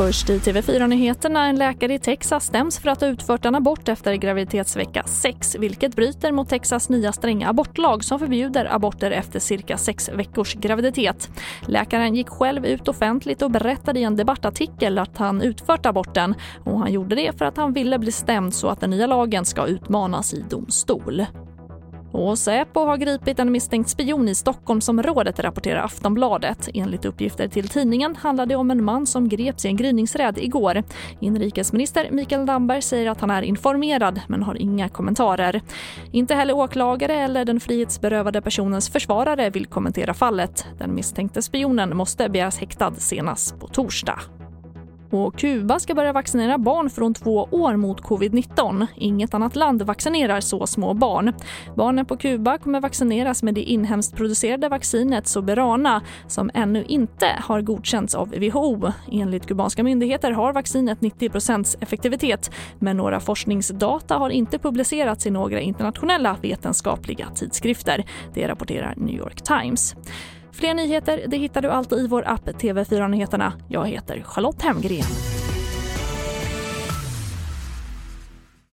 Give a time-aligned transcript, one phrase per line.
[0.00, 1.46] Först i TV4-nyheterna.
[1.46, 5.96] En läkare i Texas stäms för att ha utfört en abort efter graviditetsvecka 6 vilket
[5.96, 11.30] bryter mot Texas nya stränga abortlag som förbjuder aborter efter cirka sex veckors graviditet.
[11.66, 16.34] Läkaren gick själv ut offentligt och berättade i en debattartikel att han utfört aborten
[16.64, 19.44] och han gjorde det för att han ville bli stämd så att den nya lagen
[19.44, 21.26] ska utmanas i domstol.
[22.12, 26.68] Och Säpo har gripit en misstänkt spion i Stockholmsområdet, rapporterar Aftonbladet.
[26.74, 30.82] Enligt uppgifter till tidningen handlar det om en man som greps i en gryningsräd igår.
[31.20, 35.60] Inrikesminister Mikael Damberg säger att han är informerad men har inga kommentarer.
[36.12, 40.66] Inte heller åklagare eller den frihetsberövade personens försvarare vill kommentera fallet.
[40.78, 44.20] Den misstänkte spionen måste begäras häktad senast på torsdag.
[45.10, 48.86] Och Kuba ska börja vaccinera barn från två år mot covid-19.
[48.96, 51.32] Inget annat land vaccinerar så små barn.
[51.76, 57.60] Barnen på Kuba kommer vaccineras med det inhemskt producerade vaccinet Soberana som ännu inte har
[57.60, 58.92] godkänts av WHO.
[59.12, 65.60] Enligt kubanska myndigheter har vaccinet 90% effektivitet men några forskningsdata har inte publicerats i några
[65.60, 68.04] internationella vetenskapliga tidskrifter.
[68.34, 69.96] Det rapporterar New York Times.
[70.52, 73.52] Fler nyheter det hittar du alltid i vår app TV4 Nyheterna.
[73.68, 75.29] Jag heter Charlotte Hemgren.